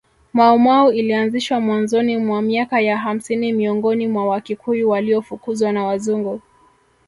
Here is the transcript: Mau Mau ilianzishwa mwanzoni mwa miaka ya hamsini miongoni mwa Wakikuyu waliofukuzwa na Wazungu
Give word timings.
Mau 0.33 0.57
Mau 0.59 0.91
ilianzishwa 0.91 1.59
mwanzoni 1.59 2.17
mwa 2.17 2.41
miaka 2.41 2.81
ya 2.81 2.97
hamsini 2.97 3.53
miongoni 3.53 4.07
mwa 4.07 4.25
Wakikuyu 4.25 4.89
waliofukuzwa 4.89 5.71
na 5.71 5.83
Wazungu 5.83 6.41